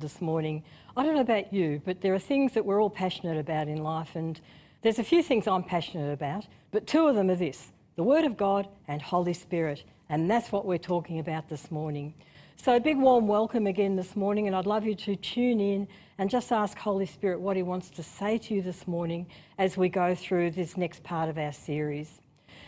[0.00, 0.62] this morning.
[0.96, 3.82] I don't know about you, but there are things that we're all passionate about in
[3.82, 4.40] life, and
[4.80, 8.24] there's a few things I'm passionate about, but two of them are this the Word
[8.24, 12.14] of God and Holy Spirit, and that's what we're talking about this morning.
[12.54, 15.88] So, a big warm welcome again this morning, and I'd love you to tune in
[16.18, 19.26] and just ask Holy Spirit what He wants to say to you this morning
[19.58, 22.20] as we go through this next part of our series.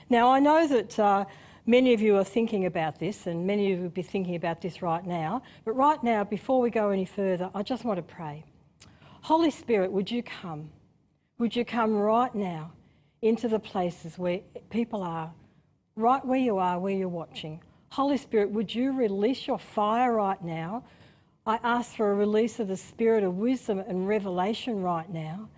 [0.09, 0.99] Now, I know that.
[0.99, 1.27] Uh,
[1.71, 4.61] Many of you are thinking about this, and many of you will be thinking about
[4.61, 5.41] this right now.
[5.64, 8.45] But right now, before we go any further, I just want to pray.
[9.23, 10.69] Holy Spirit, would you come?
[11.38, 12.73] Would you come right now
[13.23, 15.33] into the places where people are,
[15.95, 17.62] right where you are, where you're watching?
[17.91, 20.83] Holy Spirit, would you release your fire right now?
[21.47, 25.48] I ask for a release of the spirit of wisdom and revelation right now.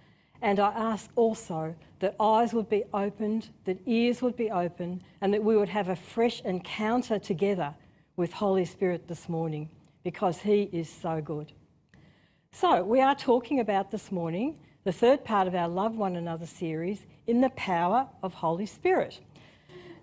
[0.43, 5.33] And I ask also that eyes would be opened, that ears would be opened, and
[5.33, 7.73] that we would have a fresh encounter together
[8.17, 9.71] with Holy Spirit this morning
[10.03, 11.53] because He is so good.
[12.51, 16.47] So, we are talking about this morning the third part of our Love One Another
[16.47, 19.21] series in the power of Holy Spirit.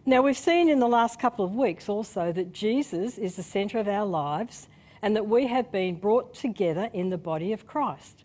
[0.05, 3.77] Now, we've seen in the last couple of weeks also that Jesus is the centre
[3.77, 4.69] of our lives
[5.01, 8.23] and that we have been brought together in the body of Christ.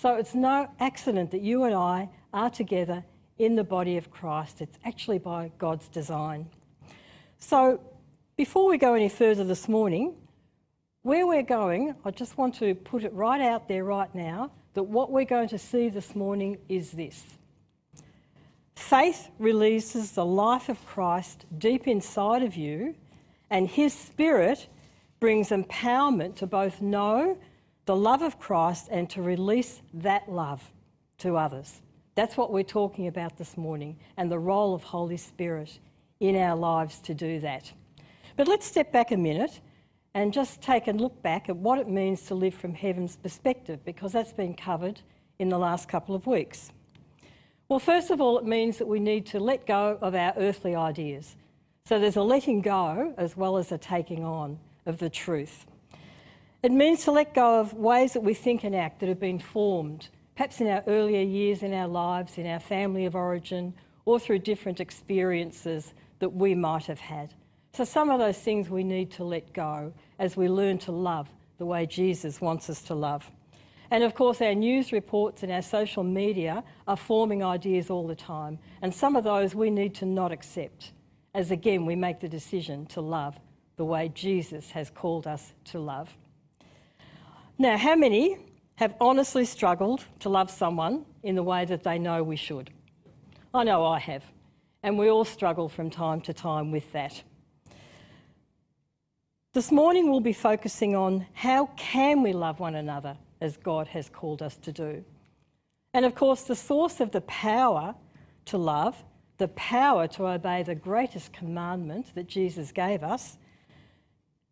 [0.00, 3.04] So it's no accident that you and I are together
[3.36, 4.62] in the body of Christ.
[4.62, 6.48] It's actually by God's design.
[7.38, 7.82] So
[8.34, 10.14] before we go any further this morning,
[11.02, 14.84] where we're going, I just want to put it right out there right now that
[14.84, 17.22] what we're going to see this morning is this.
[18.76, 22.94] Faith releases the life of Christ deep inside of you,
[23.50, 24.66] and His Spirit
[25.20, 27.36] brings empowerment to both know
[27.90, 30.62] the love of Christ and to release that love
[31.18, 31.82] to others.
[32.14, 35.76] That's what we're talking about this morning and the role of Holy Spirit
[36.20, 37.72] in our lives to do that.
[38.36, 39.60] But let's step back a minute
[40.14, 43.84] and just take a look back at what it means to live from heaven's perspective
[43.84, 45.00] because that's been covered
[45.40, 46.70] in the last couple of weeks.
[47.68, 50.76] Well, first of all, it means that we need to let go of our earthly
[50.76, 51.34] ideas.
[51.86, 55.66] So there's a letting go as well as a taking on of the truth.
[56.62, 59.38] It means to let go of ways that we think and act that have been
[59.38, 63.72] formed, perhaps in our earlier years in our lives, in our family of origin,
[64.04, 67.32] or through different experiences that we might have had.
[67.72, 71.30] So, some of those things we need to let go as we learn to love
[71.56, 73.30] the way Jesus wants us to love.
[73.90, 78.14] And of course, our news reports and our social media are forming ideas all the
[78.14, 78.58] time.
[78.82, 80.92] And some of those we need to not accept,
[81.34, 83.40] as again, we make the decision to love
[83.76, 86.16] the way Jesus has called us to love.
[87.60, 88.38] Now, how many
[88.76, 92.70] have honestly struggled to love someone in the way that they know we should?
[93.52, 94.24] I know I have,
[94.82, 97.22] and we all struggle from time to time with that.
[99.52, 104.08] This morning we'll be focusing on how can we love one another as God has
[104.08, 105.04] called us to do.
[105.92, 107.94] And of course, the source of the power
[108.46, 109.04] to love,
[109.36, 113.36] the power to obey the greatest commandment that Jesus gave us,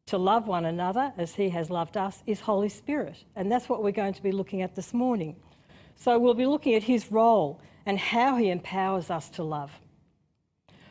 [0.08, 3.24] to love one another as He has loved us is Holy Spirit.
[3.36, 5.36] And that's what we're going to be looking at this morning.
[5.96, 9.80] So we'll be looking at His role and how He empowers us to love.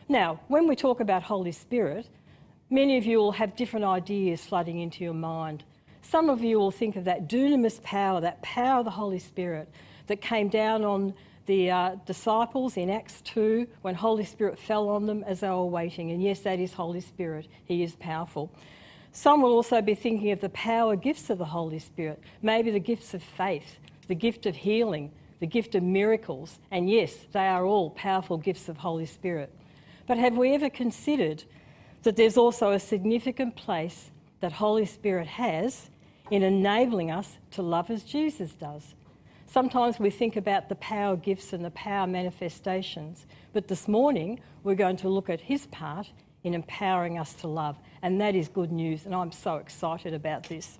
[0.07, 2.07] Now, when we talk about Holy Spirit,
[2.69, 5.63] many of you will have different ideas flooding into your mind.
[6.01, 9.69] Some of you will think of that dunamis power, that power of the Holy Spirit
[10.05, 11.13] that came down on
[11.47, 15.66] the uh, disciples in Acts 2 when Holy Spirit fell on them as they were
[15.66, 16.11] waiting.
[16.11, 17.47] And yes, that is Holy Spirit.
[17.66, 18.51] He is powerful.
[19.17, 22.79] Some will also be thinking of the power gifts of the Holy Spirit, maybe the
[22.79, 26.59] gifts of faith, the gift of healing, the gift of miracles.
[26.69, 29.51] And yes, they are all powerful gifts of Holy Spirit.
[30.05, 31.45] But have we ever considered
[32.03, 35.89] that there's also a significant place that Holy Spirit has
[36.29, 38.94] in enabling us to love as Jesus does?
[39.47, 44.75] Sometimes we think about the power gifts and the power manifestations, but this morning we're
[44.75, 46.11] going to look at his part
[46.47, 47.78] in empowering us to love.
[48.02, 50.80] And that is good news, and I'm so excited about this.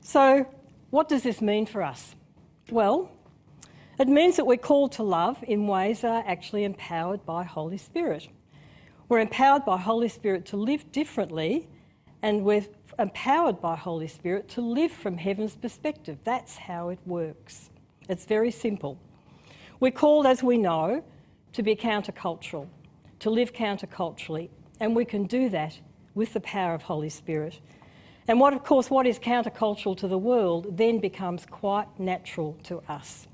[0.00, 0.46] So,
[0.90, 2.14] what does this mean for us?
[2.70, 3.10] Well,
[3.98, 7.76] it means that we're called to love in ways that are actually empowered by Holy
[7.76, 8.28] Spirit.
[9.08, 11.68] We're empowered by Holy Spirit to live differently,
[12.22, 12.66] and we're
[12.98, 16.18] empowered by Holy Spirit to live from heaven's perspective.
[16.24, 17.70] That's how it works.
[18.08, 18.98] It's very simple.
[19.80, 21.04] We're called, as we know,
[21.52, 22.68] to be countercultural
[23.20, 24.48] to live counterculturally,
[24.80, 25.78] and we can do that
[26.14, 27.60] with the power of Holy Spirit.
[28.26, 32.82] And what, of course, what is countercultural to the world then becomes quite natural to
[32.88, 33.26] us.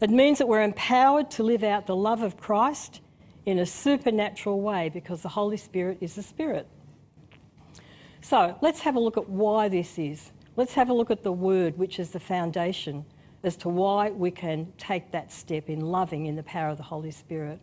[0.00, 3.00] It means that we're empowered to live out the love of Christ
[3.46, 6.66] in a supernatural way because the Holy Spirit is the Spirit.
[8.20, 10.30] So let's have a look at why this is.
[10.54, 13.04] let's have a look at the Word, which is the foundation
[13.42, 16.82] as to why we can take that step in loving in the power of the
[16.82, 17.58] Holy Spirit.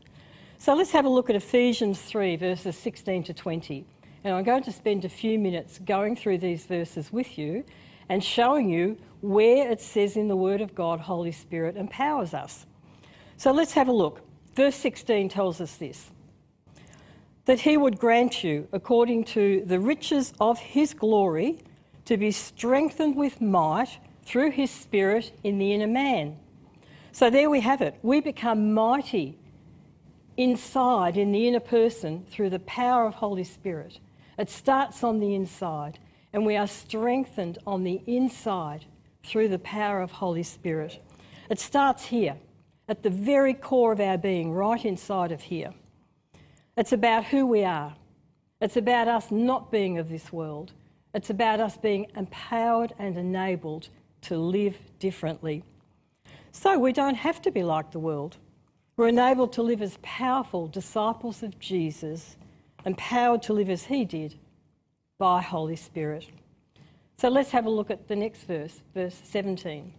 [0.61, 3.85] So let's have a look at Ephesians 3, verses 16 to 20.
[4.25, 7.63] And I'm going to spend a few minutes going through these verses with you
[8.09, 12.65] and showing you where it says in the Word of God, Holy Spirit empowers us.
[13.37, 14.19] So let's have a look.
[14.53, 16.11] Verse 16 tells us this
[17.45, 21.59] that He would grant you, according to the riches of His glory,
[22.03, 26.35] to be strengthened with might through His Spirit in the inner man.
[27.13, 27.97] So there we have it.
[28.01, 29.38] We become mighty
[30.39, 33.99] inside in the inner person through the power of Holy Spirit.
[34.37, 35.99] It starts on the inside,
[36.31, 38.85] and we are strengthened on the inside
[39.21, 41.01] through the power of Holy Spirit.
[41.49, 42.37] It starts here,
[42.87, 45.73] at the very core of our being, right inside of here.
[46.77, 47.93] It's about who we are.
[48.61, 50.71] It's about us not being of this world.
[51.13, 53.89] It's about us being empowered and enabled
[54.21, 55.65] to live differently.
[56.53, 58.37] So we don't have to be like the world.
[58.99, 62.35] We're enabled to live as powerful disciples of Jesus,
[62.85, 64.35] empowered to live as he did
[65.17, 66.27] by Holy Spirit.
[67.17, 69.93] So let's have a look at the next verse, verse 17.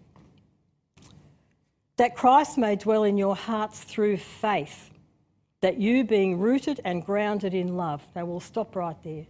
[1.97, 4.91] That Christ may dwell in your hearts through faith,
[5.62, 9.25] that you, being rooted and grounded in love, now we'll stop right there.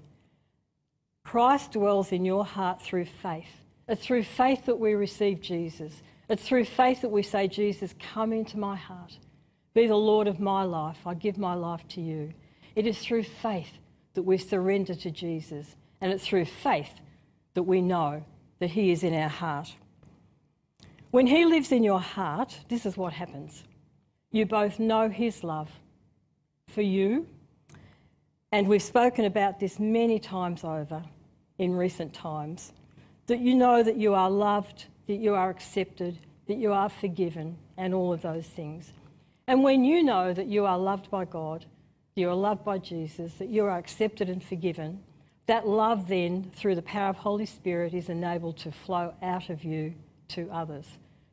[1.24, 3.60] Christ dwells in your heart through faith.
[3.86, 6.02] It's through faith that we receive Jesus.
[6.28, 9.16] It's through faith that we say, Jesus, come into my heart.
[9.74, 11.06] Be the Lord of my life.
[11.06, 12.32] I give my life to you.
[12.74, 13.78] It is through faith
[14.14, 15.76] that we surrender to Jesus.
[16.00, 17.00] And it's through faith
[17.54, 18.24] that we know
[18.58, 19.74] that He is in our heart.
[21.10, 23.64] When He lives in your heart, this is what happens.
[24.30, 25.70] You both know His love
[26.68, 27.26] for you,
[28.52, 31.02] and we've spoken about this many times over
[31.58, 32.72] in recent times,
[33.26, 37.58] that you know that you are loved, that you are accepted, that you are forgiven,
[37.76, 38.92] and all of those things.
[39.50, 41.64] And when you know that you are loved by God,
[42.14, 45.00] you are loved by Jesus, that you are accepted and forgiven,
[45.48, 49.64] that love then, through the power of Holy Spirit, is enabled to flow out of
[49.64, 49.94] you
[50.28, 50.86] to others.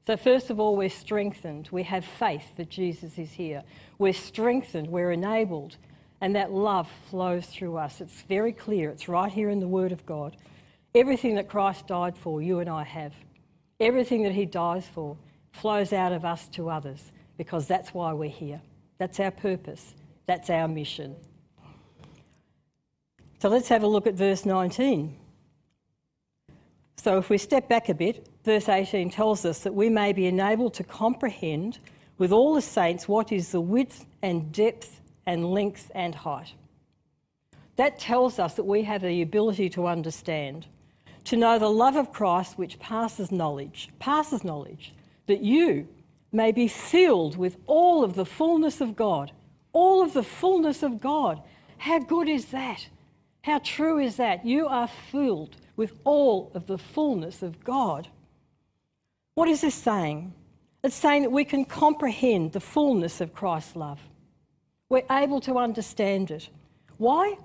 [0.07, 1.69] So, first of all, we're strengthened.
[1.71, 3.61] We have faith that Jesus is here.
[3.99, 5.77] We're strengthened, we're enabled,
[6.19, 8.01] and that love flows through us.
[8.01, 10.37] It's very clear, it's right here in the Word of God.
[10.95, 13.13] Everything that Christ died for, you and I have.
[13.79, 15.17] Everything that He dies for
[15.51, 18.61] flows out of us to others because that's why we're here.
[18.97, 19.93] That's our purpose.
[20.25, 21.15] That's our mission.
[23.39, 25.15] So let's have a look at verse 19.
[26.97, 30.25] So if we step back a bit, verse 18 tells us that we may be
[30.25, 31.79] enabled to comprehend
[32.17, 36.53] with all the saints what is the width and depth and length and height.
[37.75, 40.65] That tells us that we have the ability to understand,
[41.25, 44.93] to know the love of Christ which passes knowledge, passes knowledge,
[45.27, 45.87] that you
[46.31, 49.31] may be filled with all of the fullness of God.
[49.73, 51.41] All of the fullness of God.
[51.77, 52.87] How good is that?
[53.43, 54.45] How true is that?
[54.45, 58.09] You are filled with all of the fullness of God.
[59.35, 60.33] What is this saying?
[60.83, 63.99] It's saying that we can comprehend the fullness of Christ's love.
[64.89, 66.49] We're able to understand it.
[66.97, 67.37] Why?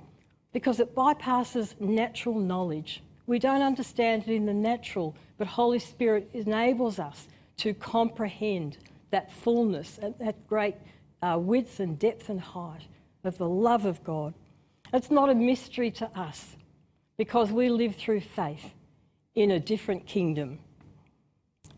[0.52, 3.02] Because it bypasses natural knowledge.
[3.26, 7.28] We don't understand it in the natural, but Holy Spirit enables us
[7.58, 8.78] to comprehend
[9.10, 10.76] that fullness, that great
[11.22, 12.86] uh, width and depth and height
[13.24, 14.34] of the love of God.
[14.92, 16.56] It's not a mystery to us
[17.16, 18.72] because we live through faith
[19.34, 20.58] in a different kingdom,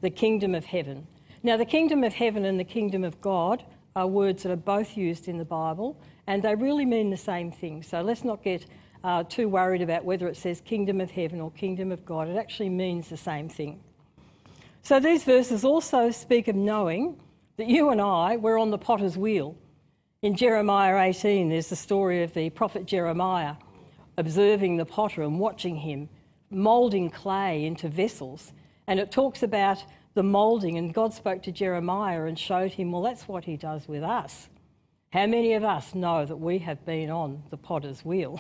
[0.01, 1.07] the kingdom of heaven.
[1.43, 3.65] Now, the kingdom of heaven and the kingdom of God
[3.95, 7.53] are words that are both used in the Bible, and they really mean the same
[7.53, 7.83] thing.
[7.83, 8.67] So let's not get
[9.05, 12.29] uh, too worried about whether it says kingdom of heaven or kingdom of God.
[12.29, 13.81] It actually means the same thing.
[14.85, 17.19] So these verses also speak of knowing
[17.57, 19.57] that you and I, we're on the potter's wheel.
[20.21, 23.55] In Jeremiah 18, there's the story of the prophet Jeremiah
[24.19, 26.11] observing the potter and watching him
[26.51, 28.53] moulding clay into vessels.
[28.87, 33.01] And it talks about the moulding, and God spoke to Jeremiah and showed him, well,
[33.01, 34.51] that's what he does with us.
[35.15, 38.39] How many of us know that we have been on the potter's wheel?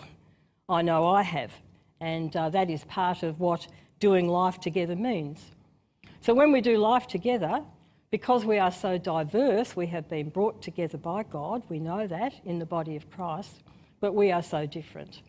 [0.69, 1.55] I know I have.
[2.03, 3.67] And uh, that is part of what
[3.99, 5.53] doing life together means.
[6.25, 7.62] So when we do life together,
[8.11, 12.33] because we are so diverse, we have been brought together by God, we know that
[12.47, 13.62] in the body of Christ,
[14.00, 15.21] but we are so different.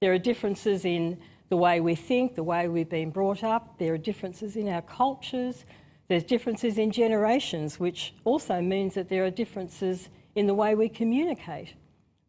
[0.00, 3.92] There are differences in the way we think, the way we've been brought up, there
[3.92, 5.66] are differences in our cultures,
[6.08, 10.88] there's differences in generations, which also means that there are differences in the way we
[10.88, 11.74] communicate.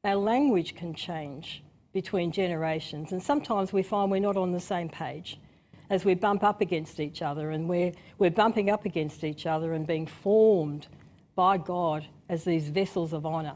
[0.04, 4.90] Our language can change between generations, and sometimes we find we're not on the same
[4.90, 5.40] page.
[5.89, 9.74] As we bump up against each other and we're, we're bumping up against each other
[9.74, 10.88] and being formed
[11.36, 13.56] by God as these vessels of honour,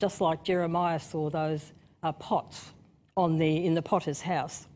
[0.00, 2.72] just like Jeremiah saw those uh, pots
[3.16, 4.66] on the, in the potter's house.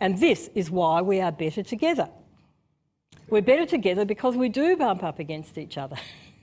[0.00, 2.08] And this is why we are better together.
[3.28, 5.96] We're better together because we do bump up against each other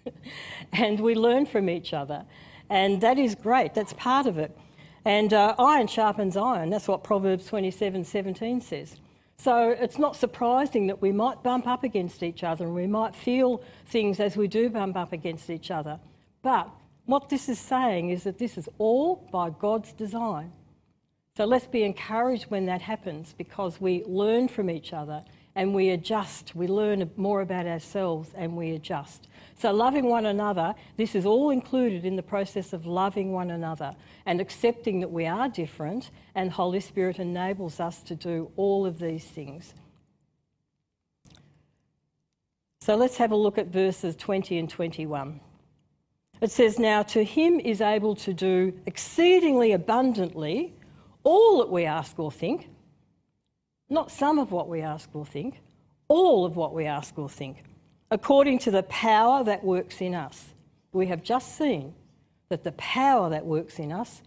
[0.73, 2.25] and we learn from each other.
[2.69, 4.57] And that is great, that's part of it.
[5.03, 9.00] And uh, iron sharpens iron, that's what Proverbs 27 17 says.
[9.43, 13.15] So it's not surprising that we might bump up against each other and we might
[13.15, 15.99] feel things as we do bump up against each other.
[16.43, 16.69] But
[17.05, 20.51] what this is saying is that this is all by God's design.
[21.35, 25.23] So let's be encouraged when that happens because we learn from each other
[25.55, 26.55] and we adjust.
[26.55, 29.27] We learn more about ourselves and we adjust.
[29.57, 33.95] So, loving one another, this is all included in the process of loving one another
[34.25, 38.99] and accepting that we are different, and Holy Spirit enables us to do all of
[38.99, 39.73] these things.
[42.79, 45.39] So, let's have a look at verses 20 and 21.
[46.41, 50.73] It says, Now to him is able to do exceedingly abundantly
[51.23, 52.69] all that we ask or think,
[53.91, 55.61] not some of what we ask or think,
[56.07, 57.63] all of what we ask or think
[58.11, 60.53] according to the power that works in us.
[60.91, 61.95] We have just seen
[62.49, 64.21] that the power that works in us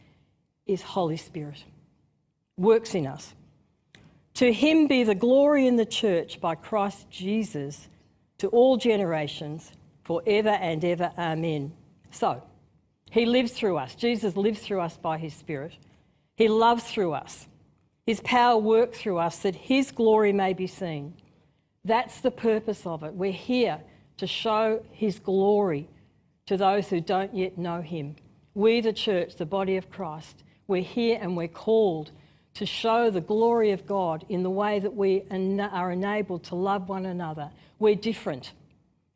[0.66, 1.62] is Holy Spirit,
[2.56, 3.35] works in us.
[4.35, 7.88] To him be the glory in the church by Christ Jesus
[8.38, 9.71] to all generations,
[10.02, 11.12] forever and ever.
[11.18, 11.73] Amen.
[12.11, 12.42] So,
[13.11, 13.94] he lives through us.
[13.94, 15.73] Jesus lives through us by his Spirit.
[16.35, 17.47] He loves through us.
[18.06, 21.14] His power works through us that his glory may be seen.
[21.84, 23.14] That's the purpose of it.
[23.14, 23.80] We're here
[24.18, 25.88] to show his glory
[26.46, 28.16] to those who don't yet know him.
[28.54, 32.11] We, the church, the body of Christ, we're here and we're called
[32.54, 36.88] to show the glory of God in the way that we are enabled to love
[36.88, 37.50] one another.
[37.78, 38.52] We're different.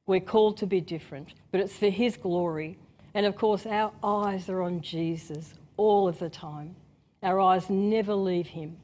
[0.06, 2.78] We're called to be different, but it's for his glory.
[3.14, 6.74] And of course, our eyes are on Jesus all of the time.
[7.22, 8.76] Our eyes never leave him,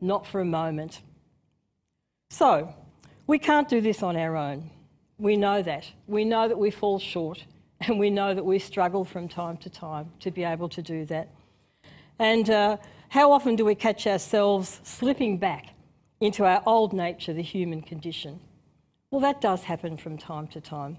[0.00, 1.02] not for a moment.
[2.30, 2.74] So,
[3.26, 4.70] we can't do this on our own.
[5.18, 5.90] We know that.
[6.06, 7.44] We know that we fall short
[7.80, 11.04] and we know that we struggle from time to time to be able to do
[11.06, 11.28] that.
[12.18, 12.76] And uh,
[13.08, 15.74] how often do we catch ourselves slipping back
[16.20, 18.40] into our old nature, the human condition?
[19.10, 20.98] Well, that does happen from time to time.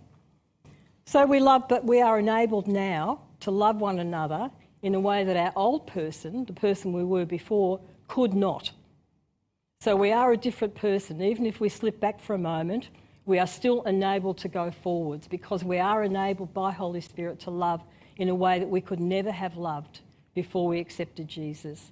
[1.05, 5.23] So we love, but we are enabled now to love one another in a way
[5.23, 8.71] that our old person, the person we were before, could not.
[9.79, 11.21] So we are a different person.
[11.21, 12.89] Even if we slip back for a moment,
[13.25, 17.49] we are still enabled to go forwards because we are enabled by Holy Spirit to
[17.51, 17.81] love
[18.17, 20.01] in a way that we could never have loved
[20.33, 21.91] before we accepted Jesus.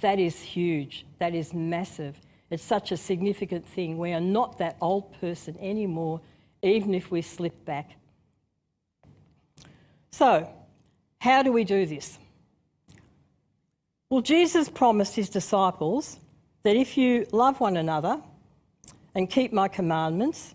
[0.00, 1.06] That is huge.
[1.18, 2.20] That is massive.
[2.50, 3.98] It's such a significant thing.
[3.98, 6.20] We are not that old person anymore,
[6.62, 7.92] even if we slip back.
[10.10, 10.48] So,
[11.20, 12.18] how do we do this?
[14.10, 16.18] Well, Jesus promised his disciples
[16.64, 18.20] that if you love one another
[19.14, 20.52] and keep my commandments,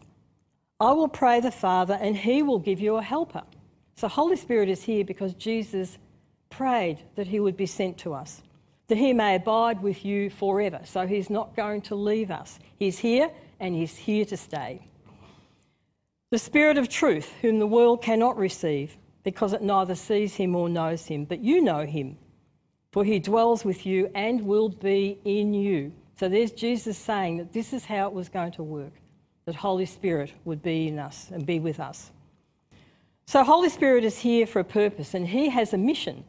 [0.82, 3.44] I will pray the Father and he will give you a helper.
[3.96, 5.98] So, Holy Spirit is here because Jesus
[6.50, 8.42] prayed that he would be sent to us,
[8.90, 10.82] that he may abide with you forever.
[10.84, 12.60] So, he's not going to leave us.
[12.78, 13.32] He's here
[13.62, 14.86] and he's here to stay.
[16.32, 20.68] The Spirit of truth, whom the world cannot receive because it neither sees him or
[20.68, 22.18] knows him, but you know him
[22.96, 25.92] for he dwells with you and will be in you.
[26.18, 28.94] So there's Jesus saying that this is how it was going to work,
[29.44, 32.14] that Holy Spirit would be in us and be with us.
[33.26, 36.24] So Holy Spirit is here for a purpose and he has a mission.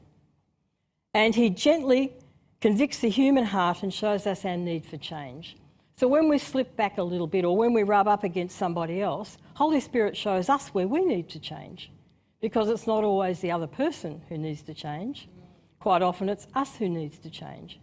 [1.15, 2.13] And he gently
[2.61, 5.57] convicts the human heart and shows us our need for change.
[5.95, 9.01] So when we slip back a little bit or when we rub up against somebody
[9.01, 11.93] else, Holy Spirit shows us where we need to change
[12.41, 15.29] because it's not always the other person who needs to change.
[15.87, 17.79] Quite often it's us who needs to change.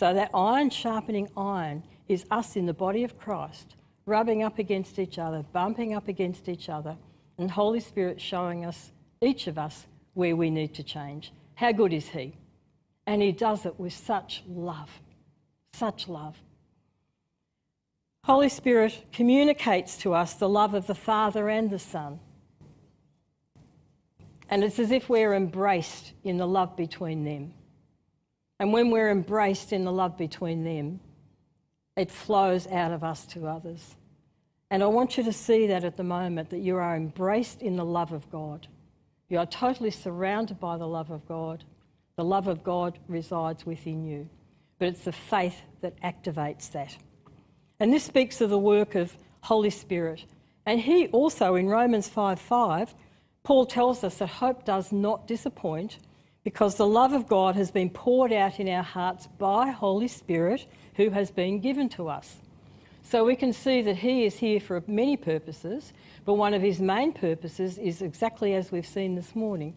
[0.00, 4.98] So that iron sharpening iron is us in the body of Christ, rubbing up against
[4.98, 6.96] each other, bumping up against each other,
[7.38, 11.32] and Holy Spirit showing us, each of us, where we need to change.
[11.54, 12.34] How good is He?
[13.06, 14.90] And He does it with such love,
[15.74, 16.36] such love.
[18.24, 22.18] Holy Spirit communicates to us the love of the Father and the Son.
[24.54, 27.54] And it's as if we're embraced in the love between them.
[28.60, 31.00] And when we're embraced in the love between them,
[31.96, 33.96] it flows out of us to others.
[34.70, 37.74] And I want you to see that at the moment, that you are embraced in
[37.74, 38.68] the love of God.
[39.28, 41.64] You are totally surrounded by the love of God.
[42.14, 44.28] The love of God resides within you.
[44.78, 46.96] But it's the faith that activates that.
[47.80, 50.24] And this speaks of the work of Holy Spirit.
[50.64, 52.94] And he also, in Romans 5 5,
[53.44, 55.98] Paul tells us that hope does not disappoint
[56.44, 60.66] because the love of God has been poured out in our hearts by Holy Spirit
[60.96, 62.36] who has been given to us.
[63.02, 65.92] So we can see that he is here for many purposes,
[66.24, 69.74] but one of his main purposes is exactly as we've seen this morning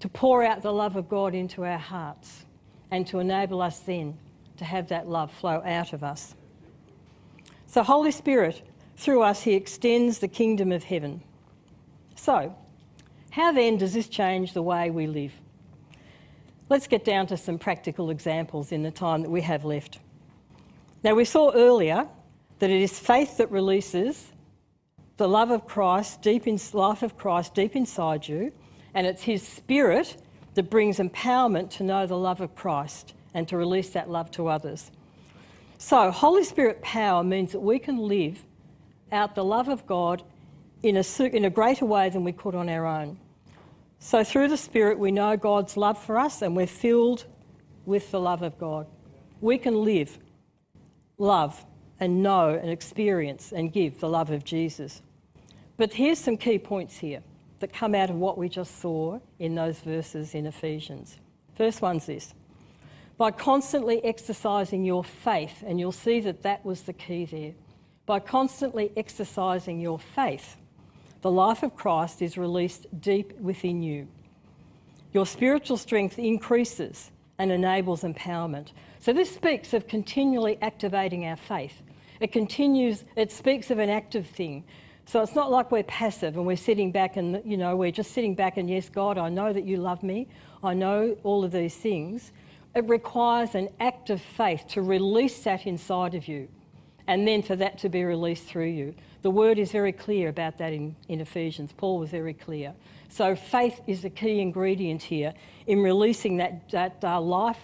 [0.00, 2.44] to pour out the love of God into our hearts
[2.90, 4.18] and to enable us then
[4.56, 6.34] to have that love flow out of us.
[7.66, 8.62] So, Holy Spirit,
[8.96, 11.22] through us, He extends the kingdom of heaven.
[12.16, 12.56] So,
[13.34, 15.32] how then does this change the way we live?
[16.68, 19.98] Let's get down to some practical examples in the time that we have left.
[21.02, 22.06] Now, we saw earlier
[22.60, 24.30] that it is faith that releases
[25.16, 28.52] the love of Christ, deep in life of Christ, deep inside you,
[28.94, 30.16] and it's His Spirit
[30.54, 34.46] that brings empowerment to know the love of Christ and to release that love to
[34.46, 34.92] others.
[35.78, 38.46] So, Holy Spirit power means that we can live
[39.10, 40.22] out the love of God
[40.84, 43.18] in a, in a greater way than we could on our own.
[43.98, 47.24] So, through the Spirit, we know God's love for us and we're filled
[47.86, 48.86] with the love of God.
[49.40, 50.18] We can live,
[51.18, 51.64] love,
[52.00, 55.02] and know and experience and give the love of Jesus.
[55.76, 57.22] But here's some key points here
[57.60, 61.18] that come out of what we just saw in those verses in Ephesians.
[61.56, 62.34] First one's this
[63.16, 67.52] by constantly exercising your faith, and you'll see that that was the key there.
[68.06, 70.56] By constantly exercising your faith,
[71.24, 74.06] the life of Christ is released deep within you.
[75.14, 78.72] Your spiritual strength increases and enables empowerment.
[79.00, 81.82] So this speaks of continually activating our faith.
[82.20, 84.64] It continues, it speaks of an active thing.
[85.06, 88.12] So it's not like we're passive and we're sitting back and, you know, we're just
[88.12, 90.28] sitting back and, yes, God, I know that you love me.
[90.62, 92.32] I know all of these things.
[92.76, 96.48] It requires an act of faith to release that inside of you
[97.06, 98.94] and then for that to be released through you.
[99.22, 101.72] The word is very clear about that in, in Ephesians.
[101.72, 102.74] Paul was very clear.
[103.08, 105.32] So faith is the key ingredient here
[105.66, 107.58] in releasing that, that uh, life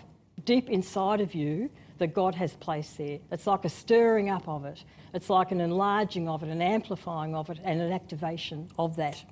[0.45, 3.19] deep inside of you that God has placed there.
[3.31, 4.85] It's like a stirring up of it.
[5.13, 9.23] It's like an enlarging of it, an amplifying of it, and an activation of that.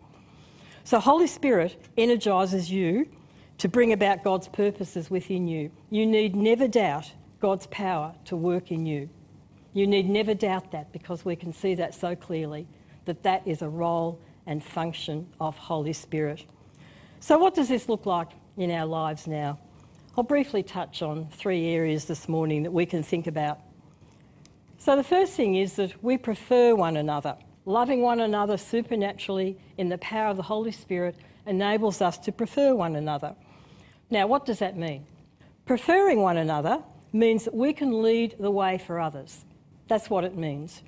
[0.84, 3.08] So Holy Spirit energizes you
[3.58, 5.70] to bring about God's purposes within you.
[5.90, 9.08] You need never doubt God's power to work in you.
[9.78, 12.66] You need never doubt that because we can see that so clearly
[13.04, 16.44] that that is a role and function of Holy Spirit.
[17.20, 19.60] So, what does this look like in our lives now?
[20.16, 23.60] I'll briefly touch on three areas this morning that we can think about.
[24.78, 27.36] So, the first thing is that we prefer one another.
[27.64, 31.14] Loving one another supernaturally in the power of the Holy Spirit
[31.46, 33.36] enables us to prefer one another.
[34.10, 35.06] Now, what does that mean?
[35.66, 39.44] Preferring one another means that we can lead the way for others.
[39.88, 40.82] That's what it means.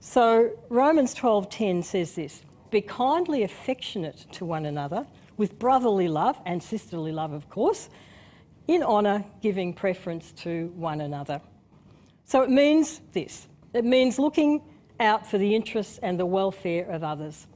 [0.00, 6.62] So Romans 12:10 says this: "Be kindly affectionate to one another with brotherly love and
[6.62, 7.88] sisterly love, of course,
[8.66, 11.40] in honour, giving preference to one another."
[12.24, 13.48] So it means this.
[13.74, 14.62] It means looking
[14.98, 17.46] out for the interests and the welfare of others.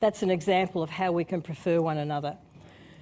[0.00, 2.36] That's an example of how we can prefer one another.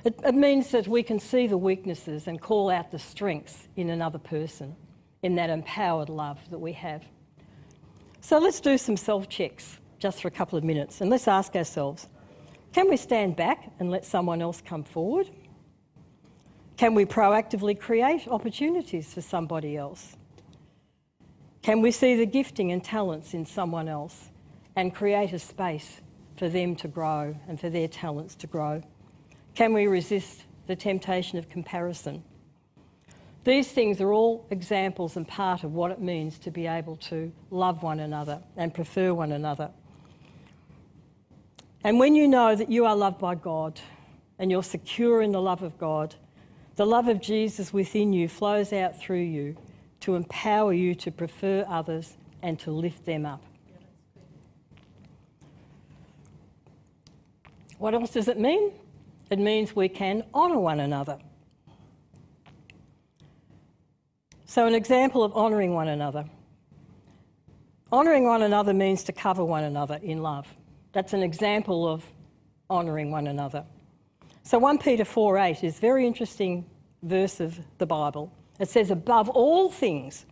[0.05, 3.91] It, it means that we can see the weaknesses and call out the strengths in
[3.91, 4.77] another person,
[5.23, 7.05] in that empowered love that we have.
[8.21, 11.55] So let's do some self checks just for a couple of minutes and let's ask
[11.55, 12.09] ourselves
[12.73, 15.29] can we stand back and let someone else come forward?
[16.79, 20.17] Can we proactively create opportunities for somebody else?
[21.61, 24.31] Can we see the gifting and talents in someone else
[24.75, 26.01] and create a space
[26.37, 28.83] for them to grow and for their talents to grow?
[29.55, 32.25] Can we resist the temptation of comparison?
[33.45, 37.33] These things are all examples and part of what it means to be able to
[37.51, 39.71] love one another and prefer one another.
[41.83, 43.81] And when you know that you are loved by God
[44.39, 46.15] and you're secure in the love of God,
[46.77, 49.57] the love of Jesus within you flows out through you
[50.01, 53.43] to empower you to prefer others and to lift them up.
[57.79, 58.73] What else does it mean?
[59.31, 61.19] It means we can honour one another.
[64.53, 66.27] So, an example of honouring one another.
[67.91, 70.47] Honouring one another means to cover one another in love.
[70.93, 72.05] That's an example of
[72.69, 73.65] honouring one another.
[74.43, 76.67] So 1 Peter 4 8 is a very interesting
[77.03, 78.31] verse of the Bible.
[78.61, 80.27] It says, Above all things,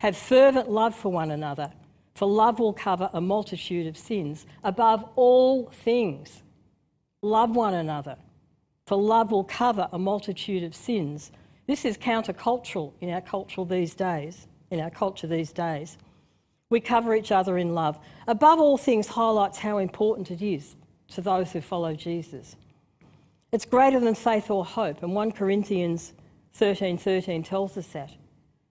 [0.00, 1.72] have fervent love for one another,
[2.14, 4.44] for love will cover a multitude of sins.
[4.64, 6.42] Above all things,
[7.22, 8.18] love one another
[8.86, 11.32] for love will cover a multitude of sins.
[11.66, 15.96] This is countercultural in our culture these days, in our culture these days.
[16.70, 17.98] We cover each other in love.
[18.26, 20.76] Above all things, highlights how important it is
[21.08, 22.56] to those who follow Jesus.
[23.52, 26.14] It's greater than faith or hope, and 1 Corinthians
[26.54, 28.12] 13 13 tells us that.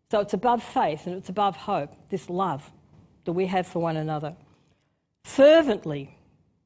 [0.10, 2.69] So it's above faith and it's above hope, this love
[3.25, 4.36] that we have for one another.
[5.23, 6.17] Fervently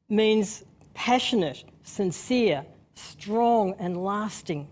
[0.10, 4.68] means passionate, sincere, strong, and lasting.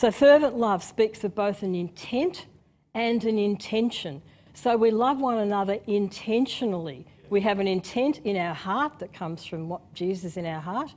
[0.00, 2.46] So fervent love speaks of both an intent
[2.94, 4.22] and an intention.
[4.54, 7.04] So we love one another intentionally.
[7.28, 10.94] We have an intent in our heart that comes from what Jesus in our heart,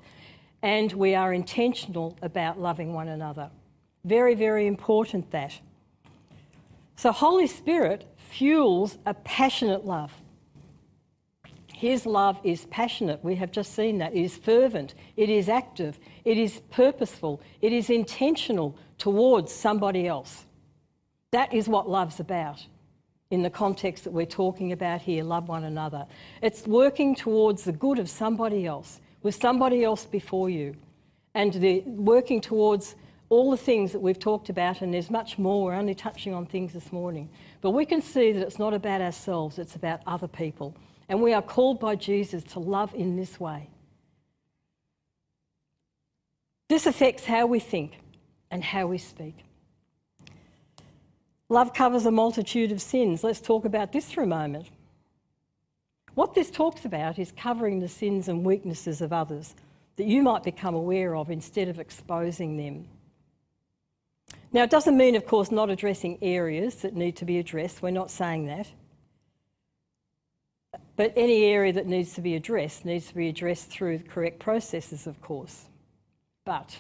[0.62, 3.50] and we are intentional about loving one another.
[4.06, 5.60] Very, very important that.
[6.96, 10.14] So, Holy Spirit fuels a passionate love.
[11.74, 13.22] His love is passionate.
[13.22, 14.14] We have just seen that.
[14.14, 20.46] It is fervent, it is active, it is purposeful, it is intentional towards somebody else.
[21.32, 22.66] That is what love's about
[23.32, 26.06] in the context that we're talking about here love one another.
[26.42, 30.76] It's working towards the good of somebody else, with somebody else before you,
[31.34, 32.96] and the, working towards
[33.30, 35.66] all the things that we've talked about, and there's much more.
[35.66, 37.28] We're only touching on things this morning.
[37.62, 40.76] But we can see that it's not about ourselves, it's about other people.
[41.10, 43.70] And we are called by Jesus to love in this way.
[46.74, 48.00] This affects how we think
[48.50, 49.46] and how we speak.
[51.48, 53.24] Love covers a multitude of sins.
[53.24, 54.72] Let's talk about this for a moment.
[56.16, 59.54] What this talks about is covering the sins and weaknesses of others
[59.98, 62.88] that you might become aware of instead of exposing them.
[64.52, 67.84] Now, it doesn't mean, of course, not addressing areas that need to be addressed.
[67.84, 68.68] We're not saying that.
[70.96, 74.40] But any area that needs to be addressed needs to be addressed through the correct
[74.40, 75.68] processes, of course.
[76.46, 76.80] But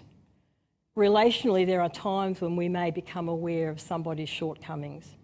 [0.97, 5.15] relationally, there are times when we may become aware of somebody's shortcomings.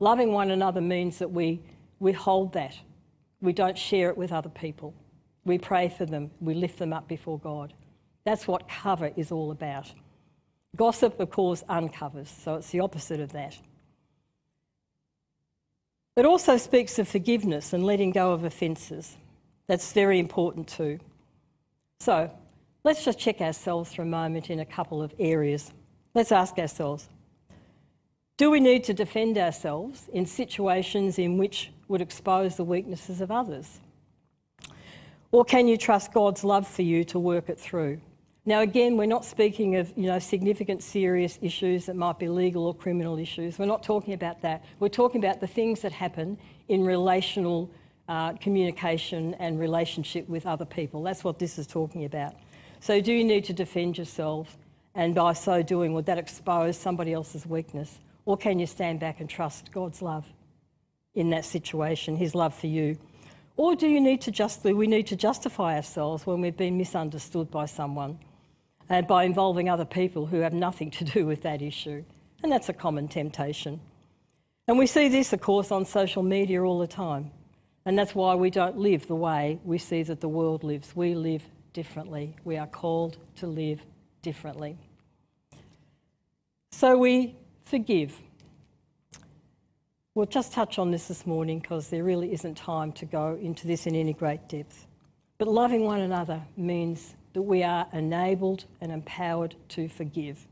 [0.00, 1.60] Loving one another means that we,
[1.98, 2.78] we hold that.
[3.40, 4.94] We don't share it with other people.
[5.44, 6.30] We pray for them.
[6.40, 7.72] We lift them up before God.
[8.24, 9.92] That's what cover is all about.
[10.76, 13.56] Gossip, of course, uncovers, so it's the opposite of that.
[16.16, 19.16] It also speaks of forgiveness and letting go of offences.
[19.66, 20.98] That's very important too.
[22.00, 22.30] So
[22.84, 25.72] let's just check ourselves for a moment in a couple of areas.
[26.14, 27.08] Let's ask ourselves
[28.38, 33.32] do we need to defend ourselves in situations in which would expose the weaknesses of
[33.32, 33.80] others?
[35.32, 38.00] Or can you trust God's love for you to work it through?
[38.46, 42.64] Now, again, we're not speaking of you know, significant serious issues that might be legal
[42.66, 43.58] or criminal issues.
[43.58, 44.64] We're not talking about that.
[44.78, 46.38] We're talking about the things that happen
[46.68, 47.68] in relational
[48.08, 51.02] uh, communication and relationship with other people.
[51.02, 52.34] That's what this is talking about.
[52.80, 54.56] So, do you need to defend yourself?
[54.94, 57.98] And by so doing, would that expose somebody else's weakness?
[58.24, 60.26] Or can you stand back and trust God's love
[61.14, 62.98] in that situation, His love for you?
[63.56, 67.50] Or do you need to justly, we need to justify ourselves when we've been misunderstood
[67.50, 68.18] by someone?
[68.88, 72.04] and by involving other people who have nothing to do with that issue.
[72.42, 73.80] And that's a common temptation.
[74.66, 77.30] And we see this, of course, on social media all the time.
[77.84, 80.94] And that's why we don't live the way we see that the world lives.
[80.94, 81.42] We live
[81.78, 82.34] differently.
[82.42, 83.86] We are called to live
[84.20, 84.76] differently.
[86.72, 87.36] So we
[87.66, 88.20] forgive.
[90.12, 93.68] We'll just touch on this this morning because there really isn't time to go into
[93.68, 94.88] this in any great depth.
[95.38, 100.48] But loving one another means that we are enabled and empowered to forgive.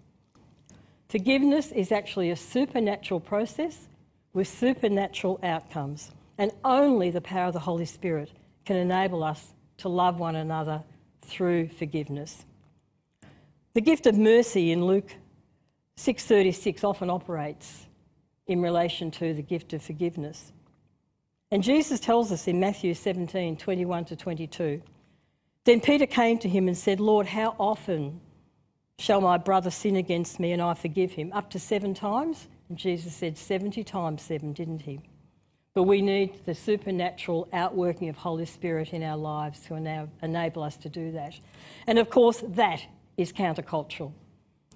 [1.09, 3.89] Forgiveness is actually a supernatural process
[4.33, 8.31] with supernatural outcomes, and only the power of the Holy Spirit
[8.65, 10.85] can enable us to love one another
[11.23, 12.45] through forgiveness.
[13.75, 15.15] The gift of mercy in Luke
[15.97, 17.87] 6:36 often operates
[18.47, 20.53] in relation to the gift of forgiveness.
[21.51, 24.83] And Jesus tells us in Matthew 17, 21 to 22,
[25.65, 28.21] then Peter came to him and said, Lord, how often
[28.99, 31.33] shall my brother sin against me and I forgive him?
[31.33, 32.49] Up to seven times?
[32.69, 35.01] And Jesus said, 70 times seven, didn't he?
[35.77, 39.75] But we need the supernatural outworking of Holy Spirit in our lives to
[40.23, 41.39] enable us to do that.
[41.87, 42.81] And of course, that
[43.19, 44.11] is countercultural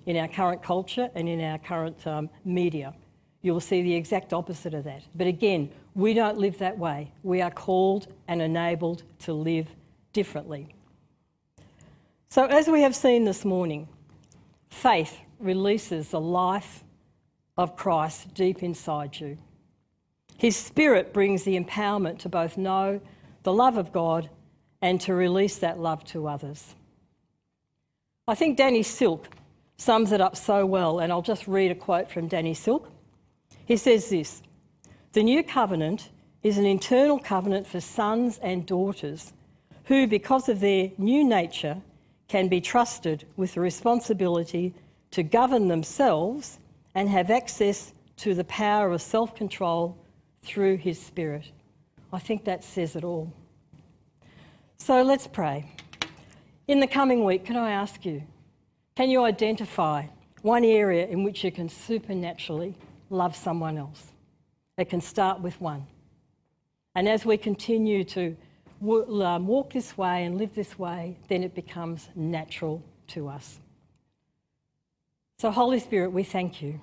[0.04, 2.92] in our current culture and in our current um, media.
[3.40, 5.02] You will see the exact opposite of that.
[5.14, 7.10] But again, we don't live that way.
[7.22, 9.74] We are called and enabled to live
[10.12, 10.68] differently.
[12.28, 13.88] So, as we have seen this morning,
[14.68, 16.84] faith releases the life
[17.56, 19.38] of Christ deep inside you.
[20.40, 23.02] His Spirit brings the empowerment to both know
[23.42, 24.30] the love of God
[24.80, 26.74] and to release that love to others.
[28.26, 29.28] I think Danny Silk
[29.76, 32.90] sums it up so well, and I'll just read a quote from Danny Silk.
[33.66, 34.40] He says this
[35.12, 36.08] The new covenant
[36.42, 39.34] is an internal covenant for sons and daughters
[39.84, 41.76] who, because of their new nature,
[42.28, 44.72] can be trusted with the responsibility
[45.10, 46.58] to govern themselves
[46.94, 49.98] and have access to the power of self control
[50.42, 51.50] through His Spirit.
[52.12, 53.32] I think that says it all.
[54.78, 55.70] So let's pray.
[56.66, 58.22] In the coming week, can I ask you,
[58.96, 60.06] can you identify
[60.42, 62.74] one area in which you can supernaturally
[63.10, 64.12] love someone else?
[64.78, 65.86] It can start with one.
[66.94, 68.36] And as we continue to
[68.82, 73.60] um, walk this way and live this way, then it becomes natural to us.
[75.38, 76.80] So, Holy Spirit, we thank you.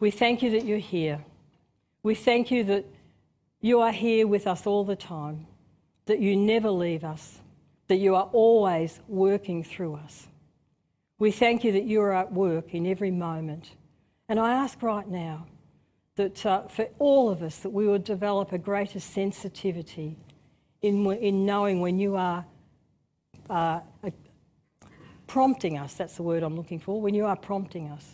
[0.00, 1.24] We thank you that you're here.
[2.04, 2.84] We thank you that
[3.62, 5.46] you are here with us all the time,
[6.04, 7.40] that you never leave us,
[7.88, 10.26] that you are always working through us.
[11.18, 13.70] We thank you that you are at work in every moment.
[14.28, 15.46] And I ask right now
[16.16, 20.18] that uh, for all of us, that we would develop a greater sensitivity
[20.82, 22.44] in, in knowing when you are
[23.48, 23.80] uh,
[25.26, 28.06] prompting us, that's the word I'm looking for, when you are prompting us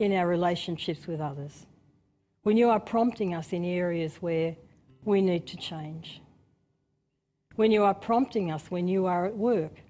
[0.00, 1.66] in our relationships with others,
[2.48, 4.56] when you are prompting us in areas where
[5.04, 6.22] we need to change,
[7.56, 9.82] when you are prompting us when you are at work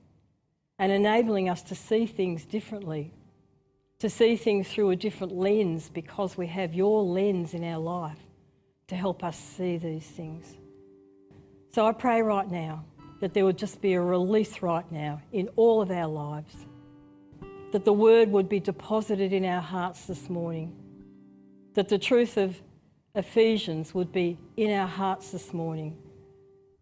[0.76, 3.14] and enabling us to see things differently,
[4.00, 8.18] to see things through a different lens because we have your lens in our life
[8.88, 10.56] to help us see these things.
[11.70, 12.84] So I pray right now
[13.20, 16.66] that there would just be a release right now in all of our lives,
[17.70, 20.74] that the word would be deposited in our hearts this morning,
[21.78, 22.60] that the truth of
[23.14, 25.96] Ephesians would be in our hearts this morning,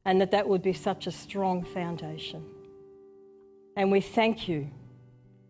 [0.07, 2.43] and that that would be such a strong foundation.
[3.77, 4.71] And we thank you.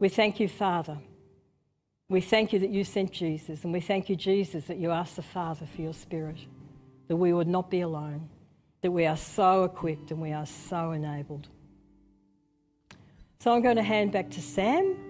[0.01, 0.99] We thank you, Father.
[2.09, 5.15] We thank you that you sent Jesus, and we thank you, Jesus, that you asked
[5.15, 6.39] the Father for your Spirit,
[7.07, 8.29] that we would not be alone
[8.83, 11.47] that we are so equipped and we are so enabled.
[13.39, 15.06] So I'm going to hand back to Sam